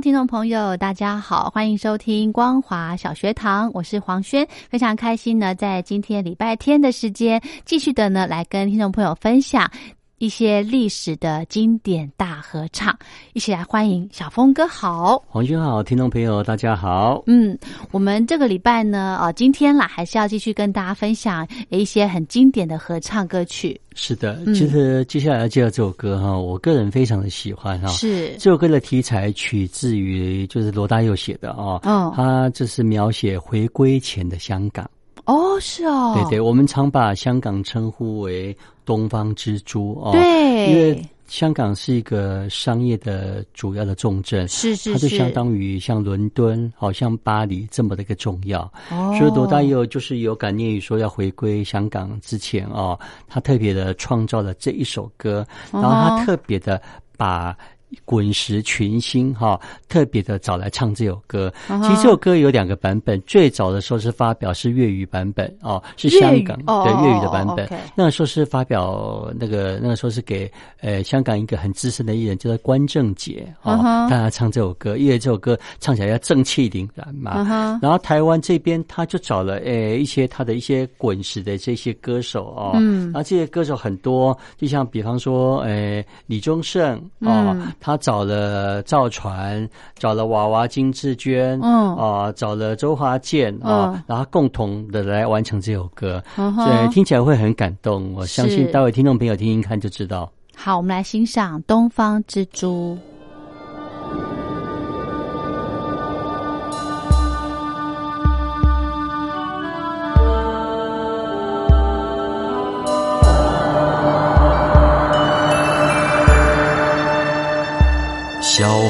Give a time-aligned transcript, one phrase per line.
[0.00, 9.70] 听众朋友，大家好，欢迎收听光华小学堂，我是黄轩，非常开心呢，在今天礼拜天的时间，继续的呢来跟听众朋友分享
[10.20, 12.94] 一些历史的经典大合唱，
[13.32, 17.58] 一起来欢迎小峰哥好，黄军好，听众朋友大家好，嗯，
[17.90, 23.80] 我们这个礼拜呢，哦，今天啦，还是要继续跟大家分享一些很经典的合唱歌曲。
[23.94, 27.88] 是的，其实接下来要介绍这首歌哈，我个人非常的喜欢哈。
[27.88, 34.86] 是这首歌的题材取自于就是罗大佑写的啊，嗯，他就是描写回归前的香港。
[35.30, 41.06] 哦，是哦，对对，我们常把香港称呼为东方之珠哦，对，因为。
[41.30, 48.62] 香港是一个商业的主要的重镇，是是是，它就相当于像伦敦、好像巴黎这么的一个重要。
[48.90, 52.98] 哦，所以罗大佑就是有感念于说要回归香港之前哦，
[53.28, 56.82] 他特别的创造了这一首歌，然后他特别的
[57.16, 57.56] 把。
[58.04, 61.52] 滚石群星哈，特别的找来唱这首歌。
[61.66, 67.68] 其实这首歌有两个版本，最早的时候是发表是粤语版本哦，是香港的粤语的版本。
[67.94, 73.76] 那个时候是发表那个那个时候是给呃香港一个很资深的艺人，叫做关正杰哦，
[74.08, 77.78] 他唱这首歌，因为这首歌唱起来要正气凛然嘛。
[77.82, 87.56] 然后台湾这边他就找了呃一些他的一些滚石的这些歌手哦，然后这些歌手很多，就像比方说呃李宗盛哦。
[87.80, 98.12] 他找了赵传，找了娃娃金志娟，嗯啊，找了周华健啊，然后共同的来完成这首歌，对，听起来会很感动。
[98.14, 100.30] 我相信待会听众朋友听听看就知道。
[100.54, 102.94] 好，我们来欣赏《东方之珠》。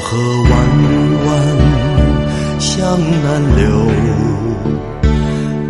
[0.03, 0.51] 河弯
[1.25, 1.29] 弯
[2.59, 3.25] 向南
[3.55, 3.63] 流，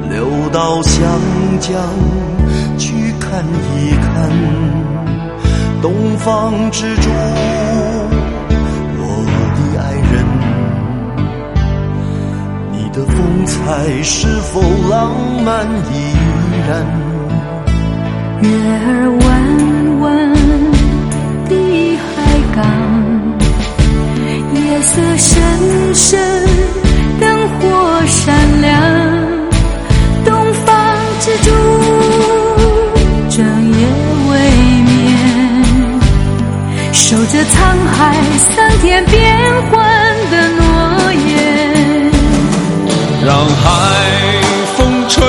[0.10, 0.16] 流
[0.52, 1.00] 到湘
[1.60, 1.70] 江
[2.78, 3.46] 去看
[3.76, 4.32] 一看
[5.82, 7.10] 东方之珠，
[8.98, 10.14] 我的爱人，
[12.72, 15.12] 你的风采是否浪
[15.46, 16.16] 漫依
[16.68, 16.70] 然？
[18.42, 18.90] 月儿
[19.22, 20.02] 弯弯
[21.48, 21.52] 的
[21.98, 22.10] 海
[22.56, 22.91] 港。
[24.82, 26.20] 夜色深深，
[27.20, 27.30] 灯
[27.60, 28.74] 火闪亮，
[30.26, 30.34] 东
[30.66, 31.52] 方之珠，
[33.30, 33.78] 整夜
[34.28, 34.34] 未
[34.82, 34.90] 眠，
[36.92, 37.54] 守着沧
[37.94, 38.18] 海
[38.56, 39.38] 桑田变
[39.70, 39.72] 幻
[40.32, 40.64] 的诺
[41.14, 42.12] 言，
[43.24, 43.64] 让海
[44.78, 45.22] 风吹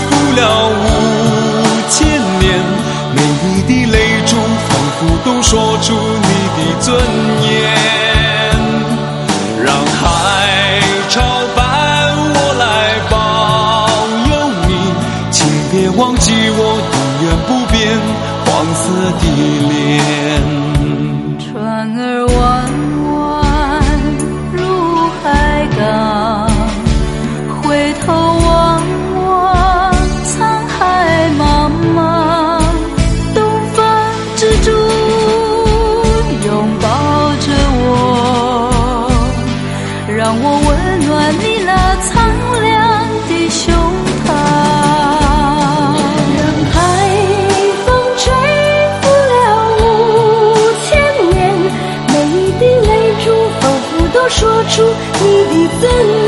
[0.00, 0.76] 拂了五
[1.88, 1.98] 千
[2.40, 2.48] 年，
[3.14, 3.96] 每一滴泪
[4.26, 4.34] 珠。
[4.68, 4.76] 放
[40.28, 40.68] 让我温
[41.06, 41.72] 暖你那
[42.02, 42.12] 苍
[42.60, 42.68] 凉
[43.30, 43.64] 的胸
[44.26, 44.28] 膛。
[46.36, 46.76] 让海
[47.86, 47.88] 风
[48.18, 48.20] 吹
[49.00, 49.32] 拂了
[49.80, 49.80] 五
[50.84, 50.86] 千
[51.32, 51.32] 年，
[52.12, 52.92] 每一滴泪
[53.24, 53.26] 珠
[53.58, 54.76] 仿佛都说出
[55.22, 55.82] 你的尊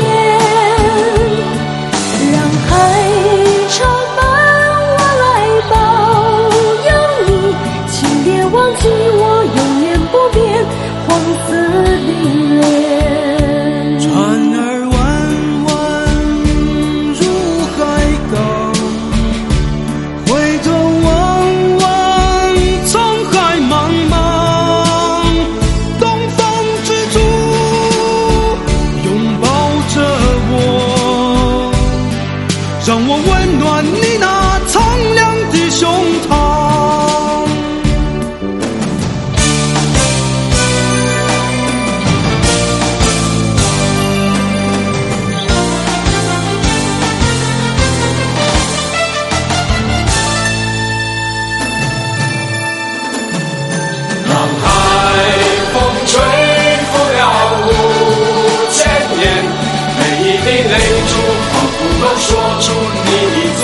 [62.23, 62.29] 说
[62.61, 62.65] 出
[63.05, 63.63] 你的尊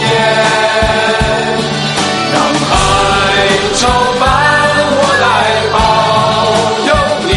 [0.00, 0.08] 严。
[2.32, 2.34] 让
[2.68, 2.70] 海
[3.74, 3.80] 潮
[4.20, 4.22] 伴
[4.98, 5.24] 我来
[5.72, 5.76] 保
[6.86, 6.88] 佑
[7.26, 7.30] 你，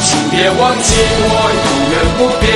[0.00, 0.88] 请别忘记
[1.22, 1.32] 我
[1.66, 2.46] 永远不变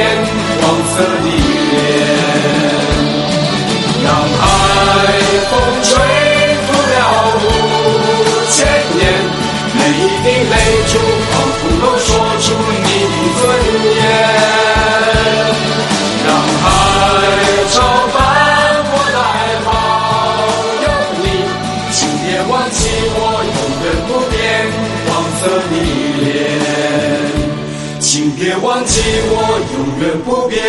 [28.54, 29.36] 别忘记我
[29.74, 30.62] 永远不变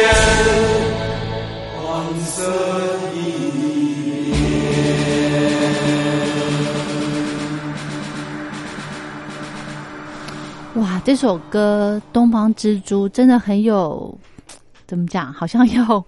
[1.78, 2.42] 黄色
[10.74, 14.18] 的哇，这首歌《东方之珠》真的很有，
[14.88, 15.32] 怎么讲？
[15.32, 16.04] 好像要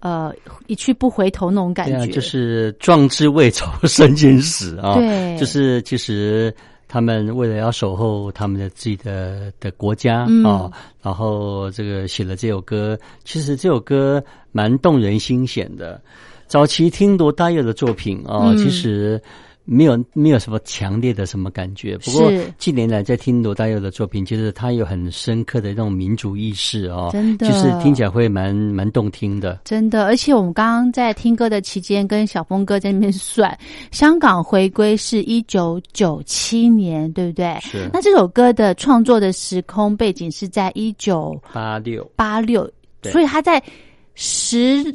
[0.00, 0.34] 呃
[0.66, 1.98] 一去不回头那种感觉。
[1.98, 4.94] 对啊，就是壮志未酬身先死啊！
[4.96, 6.52] 对就是其实
[6.88, 10.70] 他们为了要守候他们的自己的的国家嗯啊，
[11.02, 12.98] 然后这个写了这首歌。
[13.24, 14.22] 其实这首歌
[14.52, 16.00] 蛮动人心弦的。
[16.46, 19.20] 早期听罗大佑的作品啊，嗯其实。
[19.66, 27.48] 没有没有什么强烈的什么感觉，不过近年来在听罗大佑的作品，就是他有很深刻的那种民族意识哦，真的。
[27.48, 29.60] 就是听起来会蛮蛮动听的。
[29.64, 33.58] 真的，而且我们刚刚在听歌的期间，跟小峰哥在那边算，
[33.90, 37.58] 香港回归是一九九七年，对不对？
[37.60, 37.90] 是。
[37.92, 42.08] 那这首歌的创作的时空背景是在一九八六。
[42.14, 42.70] 八六，
[43.02, 43.60] 所以他在
[44.14, 44.94] 十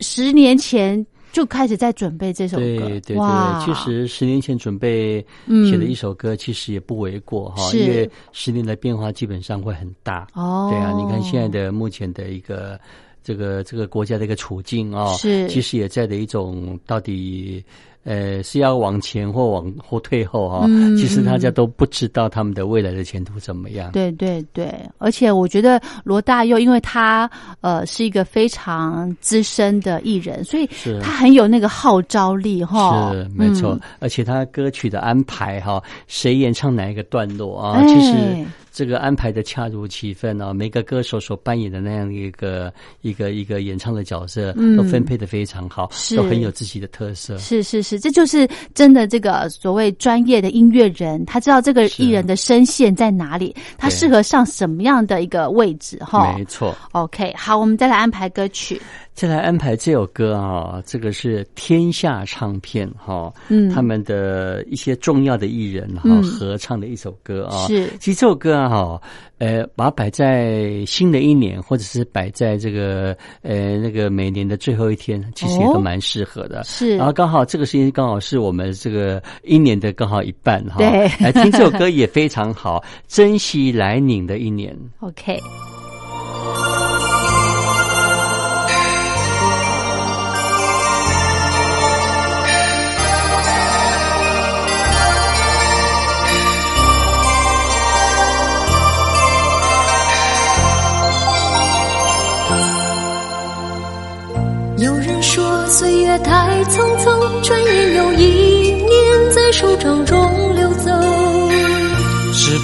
[0.00, 2.62] 十年前就开始在准备这首歌。
[2.62, 10.28] 对对对，其实十年前准备嗯写的一首歌，其实也不为过哈，是因为十年的变化基本上会很大。
[10.34, 12.78] 哦，对啊，你看现在的目前的一个
[13.24, 17.64] 这个这个国家的一个处境啊、是其实也在的一种到底。
[18.04, 23.92] 呃，是要往前或往后退后哈、嗯其实大家都不知道他们的未来的前途怎么样。
[23.92, 27.30] 对对对，而且我觉得罗大佑，因为他
[27.60, 30.68] 呃是一个非常资深的艺人，所以
[31.00, 33.10] 他很有那个号召力哈。
[33.12, 33.80] 是没错，嗯。
[34.00, 37.86] 而且他歌曲的安排哈，谁演唱哪一个段落啊，哎。
[37.86, 47.36] 其实这个安排的恰如其分啊，每个歌手所扮演的那样一个一个一个演唱的角色，嗯都分配的非常好，是都很有自己的特色。
[47.36, 56.44] 是是是，这就是真的这个所谓专业的音乐人，他知道这个艺人的声线在哪里，他适合上什么样的一个位置哈没。
[56.46, 58.80] 错，OK，好，我们再来安排歌曲。
[59.14, 67.66] 再来安排这首歌啊，这个是天下唱片哈，嗯他们的一些重要的艺人哈、嗯合唱的一首歌啊。
[67.66, 69.02] 是其实这首歌啊哈，
[69.38, 76.64] 呃，把它摆在新的一年，或者是摆在这个呃那个每年的最后一天，其实也都哦蛮适合的。
[76.64, 80.78] 是然后刚好这个时间刚好是我们这个一年的刚好一半哈。
[80.78, 80.88] 对
[81.20, 84.76] 来听这首歌也非常好，珍惜来临的一年。
[85.00, 85.38] OK。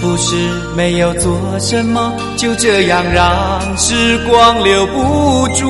[0.01, 0.37] 不是
[0.77, 5.69] 没有做什么，就这样让时光留不住？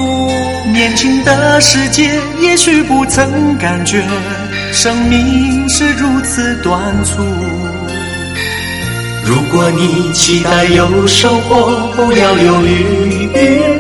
[0.70, 4.04] 年轻的世界，也许不曾感觉
[4.70, 7.23] 生命是如此短促。
[9.25, 13.28] 如果你期待有收获，不要犹豫，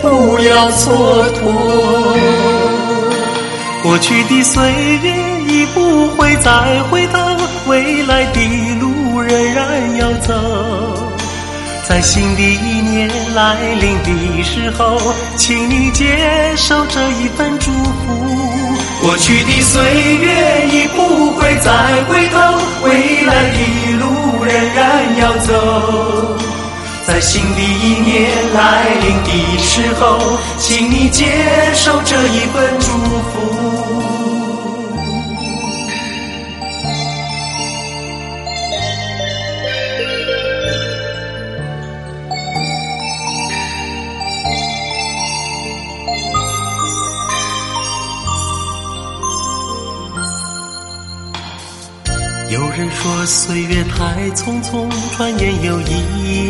[0.00, 0.90] 不要蹉
[1.34, 1.42] 跎。
[3.82, 4.62] 过去的岁
[5.02, 5.14] 月
[5.46, 7.18] 已不会再回头，
[7.68, 8.40] 未来的
[9.18, 10.32] 路仍然要走。
[11.88, 15.00] 在新的一年来临的时候，
[15.36, 16.04] 请你接
[16.56, 18.26] 受这一份祝福。
[19.00, 19.82] 过去的岁
[20.16, 21.72] 月已不会再
[22.04, 22.38] 回头，
[22.84, 23.58] 未来的
[23.98, 26.38] 路仍然要走。
[27.06, 31.24] 在新的一年来临的时候，请你接
[31.74, 33.77] 受这一份祝福。
[52.58, 55.94] 有人说岁月太匆匆，转眼又一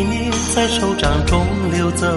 [0.09, 2.07] 年在手掌中流走。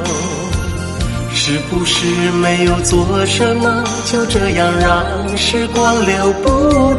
[1.35, 2.07] 是不是
[2.41, 6.49] 没有做什么，就这样让时光留不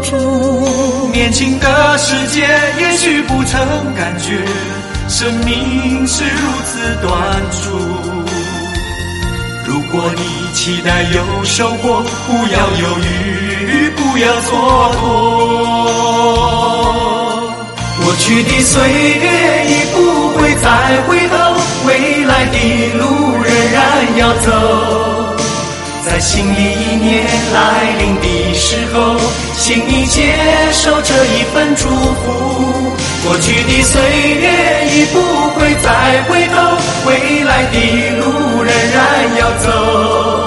[0.04, 1.10] 住？
[1.12, 2.48] 年轻的世界，
[2.80, 3.60] 也许不曾
[3.96, 4.46] 感觉
[5.10, 7.12] 生命是如此短
[7.54, 7.76] 促。
[9.66, 10.22] 如果你
[10.54, 14.52] 期待有收获，不要犹豫，不要蹉
[14.96, 16.73] 跎。
[18.04, 21.36] 过去的岁月已不会再回头，
[21.88, 22.58] 未来的
[22.98, 23.04] 路
[23.42, 25.36] 仍然要走。
[26.06, 29.18] 在新的一年来临的时候，
[29.58, 30.36] 请你接
[30.74, 32.92] 受这一份祝福。
[33.26, 34.02] 过去的岁
[34.42, 35.22] 月已不
[35.58, 36.56] 会再回头，
[37.06, 37.76] 未来的
[38.20, 40.43] 路仍然要走。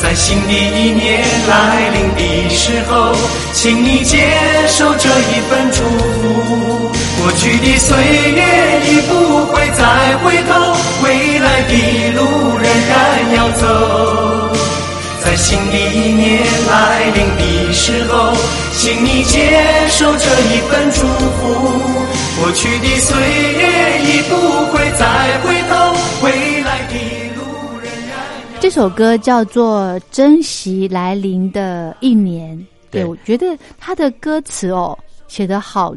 [0.00, 3.12] 在新的一年来临的时候，
[3.52, 4.30] 请你接
[4.68, 6.92] 受这一份祝福。
[7.20, 7.96] 过去的岁
[8.32, 8.40] 月
[8.86, 11.72] 已不会再回头，未来的
[12.14, 12.20] 路
[12.58, 14.56] 仍然要走。
[15.24, 18.36] 在新的一年来临的时候，
[18.78, 21.42] 请你接受这一份祝福。
[22.40, 23.16] 过去的岁
[23.58, 24.32] 月已不
[24.66, 25.04] 会再
[25.42, 25.87] 回头，
[28.68, 32.54] 这首歌叫做《珍惜来临的一年》。
[32.90, 34.96] 对，对我觉得他的歌词哦
[35.26, 35.96] 写得好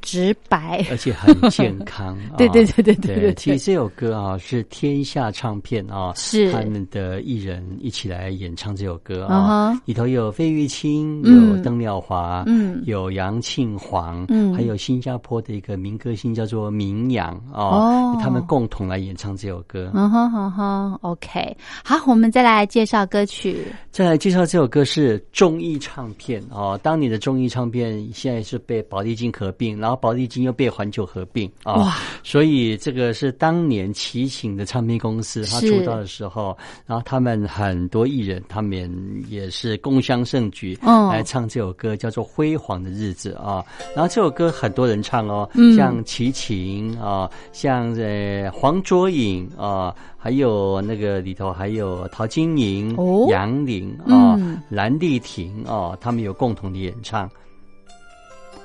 [0.00, 0.84] 直白。
[0.90, 2.16] 而且很健康。
[2.32, 2.36] 啊。
[2.36, 6.50] 对对对对对其实这首歌啊是天下唱片啊，是。
[6.52, 11.56] 他们的艺人一起来演唱这首歌嗯啊哼，里头有费玉清，嗯。
[11.56, 12.82] 有邓妙华，嗯。
[12.86, 14.54] 有杨庆煌，嗯。
[14.54, 19.90] 还有新加坡的一个民歌星叫做明阳哦哦，他们共同来演唱这首歌。
[19.94, 23.58] 嗯哼哼哼，OK，好，我们再来介绍歌曲。
[23.90, 36.54] 再来介绍这首歌是中艺唱片哦，当年的中艺唱片现在是被宝丽金合并，然后宝丽金又被环球合并啊、所以这个是当年齐秦的唱片公司，他出道的时候，
[36.84, 38.94] 然后他们很多艺人，他们
[39.30, 43.64] 也是共襄盛举，嗯来唱这首歌叫做《辉煌的日子》啊。
[43.96, 45.74] 然后这首歌很多人唱哦，嗯。
[45.74, 53.26] 像齐秦啊，像呃黄卓颖啊，还有那个里头还有陶晶莹、哦。
[53.30, 54.60] 杨林啊、嗯。
[54.68, 57.26] 蓝丽婷啊，他们有共同的演唱。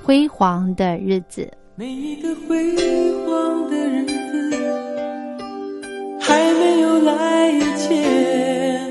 [0.04, 2.76] 辉煌的日子，每一个辉
[3.24, 4.12] 煌的日子
[6.20, 8.86] 还没有来以前，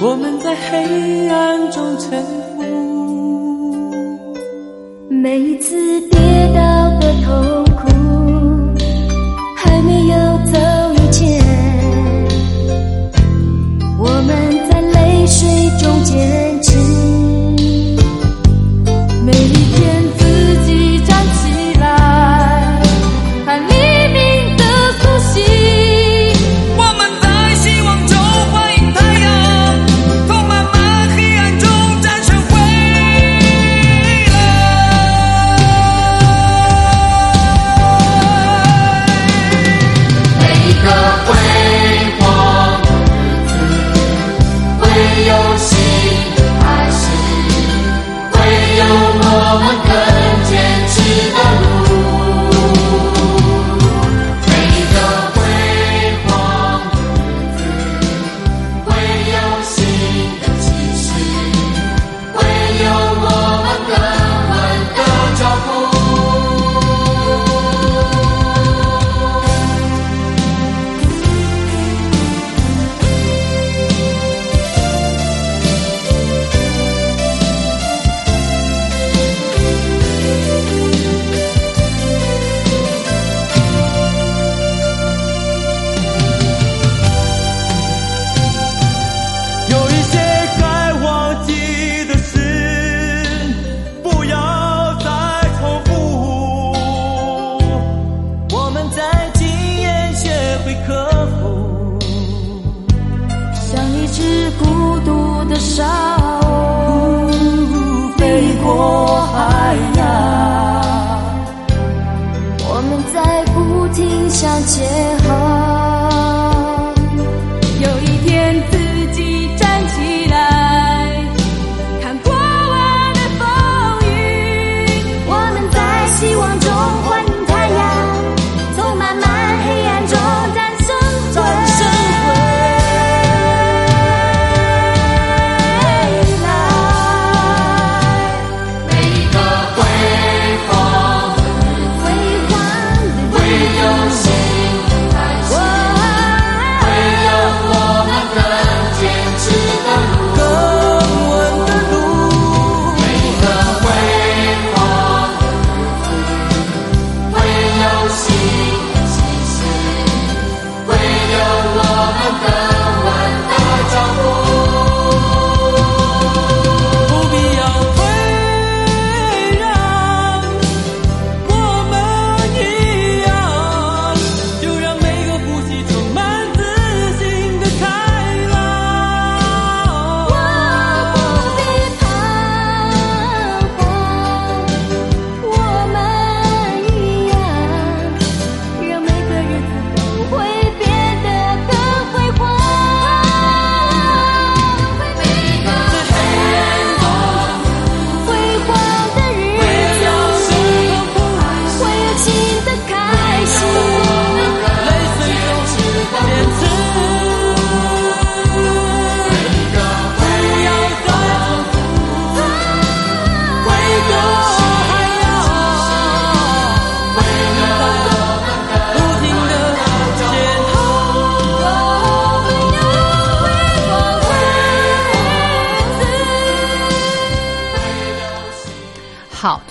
[0.00, 2.62] 我们在黑暗中沉浮。
[5.10, 6.20] 每一次跌
[6.54, 6.60] 倒
[7.00, 7.88] 的痛苦
[9.56, 10.14] 还没有
[10.44, 10.60] 走
[10.94, 11.42] 以前，
[13.98, 14.28] 我们
[14.70, 15.48] 在泪水
[15.80, 16.53] 中坚
[105.54, 105.84] 的沙
[106.18, 107.30] 鸥，
[108.18, 110.02] 飞过海洋，
[112.66, 114.84] 我们在不停向前
[115.20, 115.53] 航。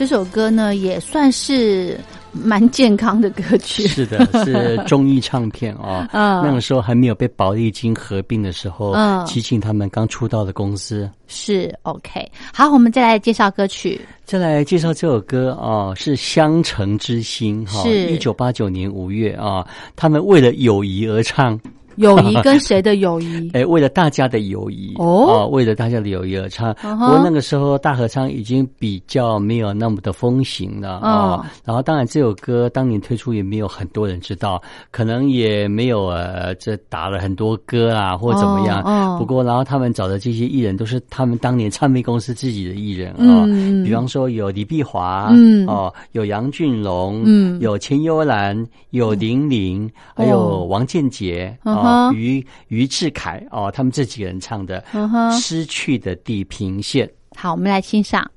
[0.03, 1.97] 这首歌呢也算是
[2.33, 3.87] 蛮健康的歌曲。
[3.87, 6.05] 是的，是 中艺唱片哦。
[6.11, 11.09] 嗯那个时候还没有被宝丽金合并的时候，嗯齐秦他们刚出道的公司。
[11.27, 12.29] 是 OK。
[12.53, 14.01] 好，我们再来介绍歌曲。
[14.25, 21.57] 再来介绍这首歌哦，是《相城之心》哈，是一九八九年五月啊，他们为了友谊而唱。
[21.97, 23.49] 友谊跟谁的友谊？
[23.53, 25.43] 哎，为了大家的友谊哦？
[25.43, 26.73] 啊为了大家的友谊而唱。
[26.81, 38.81] 不过那个时候大合唱已经比较没有那么的风行了啊、嗯然后当然这首歌当年推出也没有很多人知道，可能也没有呃这打了很多歌啊或怎么样。
[38.81, 39.17] 哦哦。
[39.19, 45.65] 不过然后他们找的这些艺人都是他们当年唱片公司自己的艺人啊、嗯比方说有李碧华，嗯。
[45.67, 47.59] 哦，有杨俊龙，嗯。
[47.61, 51.75] 有钱幽兰，有林玲，还有王建杰嗯
[52.13, 54.83] 于于志凯哦，他们这几个人唱的
[55.31, 57.07] 失去的地平线》。
[57.35, 58.29] 好，我们来欣赏。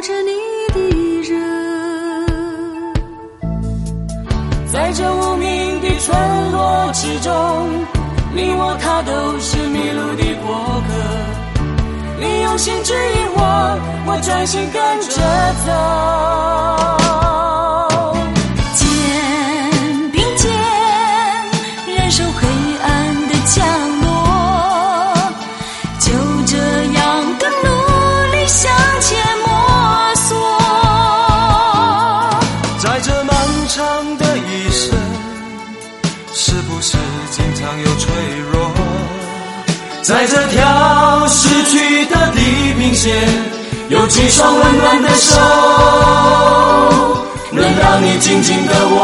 [0.00, 0.30] 着你
[0.74, 0.80] 的
[1.22, 1.34] 热。
[4.72, 7.30] 在这无名的村落之中，
[8.34, 10.54] 你我他都是迷路的过
[10.86, 10.90] 客。
[12.20, 12.98] 你用心指引
[13.34, 13.40] 我，
[14.06, 15.16] 我专心跟着
[15.66, 17.05] 走。
[36.80, 38.12] 是不是经常有脆
[38.52, 38.70] 弱？
[40.02, 43.26] 在这条失去的地平线，
[43.88, 45.40] 有几双温暖的手，
[47.50, 48.96] 能让你紧紧的握。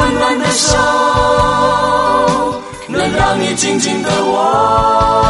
[0.00, 0.78] 温暖的手，
[2.88, 5.29] 能让你紧紧的握。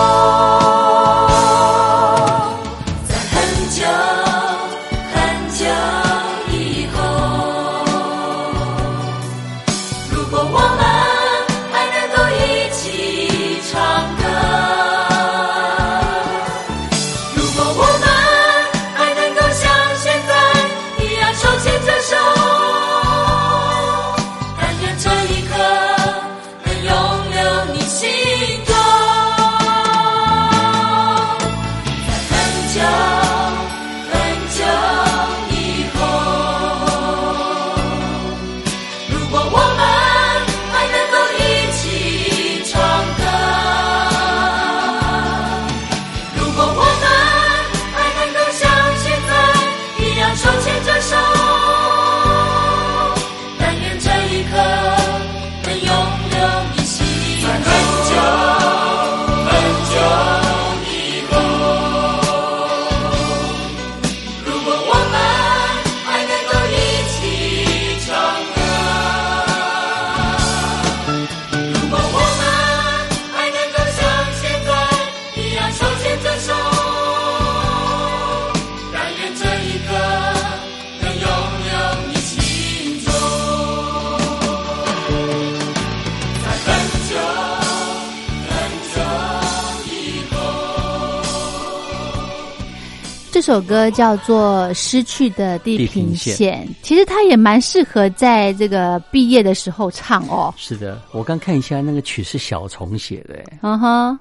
[93.51, 100.55] 首歌叫做《失去的地地平平线线》，其实它也蛮适合在这个毕业的时候唱哦。
[100.57, 104.17] 是的，我刚看一下那个曲是小虫写的，嗯哼，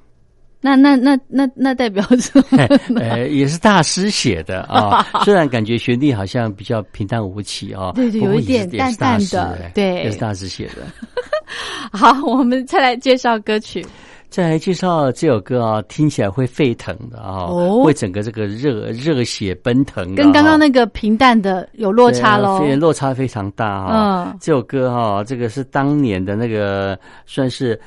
[0.61, 2.43] 那那那那那代表什
[2.89, 2.97] 么？
[2.99, 5.05] 呃，也是大师写的啊。
[5.23, 10.87] 虽然感觉旋律好像比较平淡无奇啊，对对有一点淡淡的对也是大师写的。
[11.93, 13.85] 好，我们再来介绍歌曲。
[14.29, 22.59] 再来介绍这首歌啊，听起来会沸腾的啊，哦会整个这个热热血奔腾跟刚刚那个平淡的有落差喽。
[22.59, 24.29] 对落差非常大哈。
[24.29, 27.79] 嗯这首歌哈，这个是当年的那个算是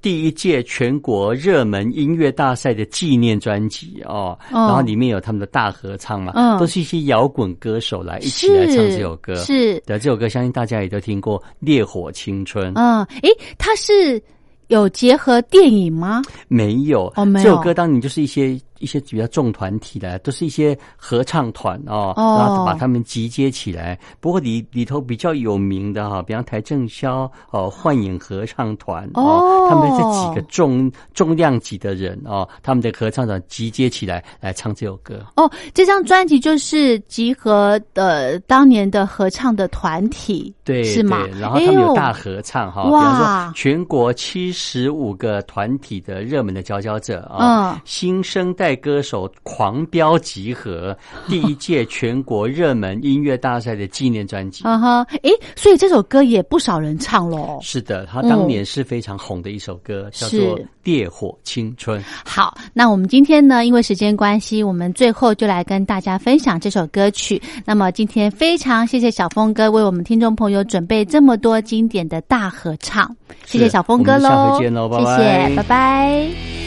[0.00, 9.34] 第一届全国热门音乐大赛的纪念专辑哦，哦然后里面有他们的大合唱嘛，嗯都是一些摇滚歌手来一起来唱这首歌。
[9.36, 12.72] 是，的，这首歌相信大家也都听过《烈火青春》。
[12.78, 14.20] 嗯，诶，它是
[14.68, 16.22] 有结合电影吗？
[16.48, 23.98] 没有，哦没有这首歌当年就是一些一些比较重团体的，都是一些合唱团哦，哦然后把他们集结起来。
[24.20, 35.24] 不过里里头比较有名的哈，比方台正宵哦，幻影合唱团哦他们这几个重重量级的人哦，他们的合唱团集结起来来唱这首歌。
[35.36, 41.40] 哦，这张专辑就是集合的当年的合唱的团体，对，是吗对？
[41.40, 50.96] 然后他们有大合唱哈，比哇方说全国七十五个团体的热门的佼佼者啊，嗯新生代歌手狂飙集合，
[51.26, 54.62] 第一届全国热门音乐大赛的纪念专辑。
[54.64, 57.58] 嗯哼，诶，所以这首歌也不少人唱喽。
[57.60, 62.00] 是的，他当年是非常红的一首歌，叫做《烈火青春》。
[62.24, 67.42] 好，那我们今天呢，因为时间关系，我们最后就来跟大家分享这首歌曲。
[67.64, 73.10] 那么今天非常谢谢小峰哥为我们听众朋友准备这么多经典的大合唱，
[73.44, 76.63] 谢谢小峰哥喽下喽，回见喽拜谢谢，拜拜。